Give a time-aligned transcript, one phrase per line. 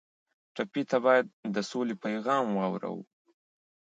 [0.55, 1.25] ټپي ته باید
[1.55, 2.95] د سولې پیغام واورو.